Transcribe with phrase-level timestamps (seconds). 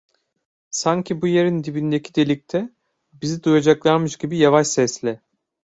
[0.71, 2.69] Sanki bu yerin dibindeki delikte
[3.13, 5.21] bizi duyacaklarmış gibi, yavaş sesle: